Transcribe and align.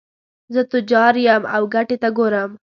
زه 0.53 0.61
تجار 0.71 1.15
یم 1.25 1.43
او 1.55 1.63
ګټې 1.73 1.97
ته 2.03 2.09
ګورم. 2.17 2.51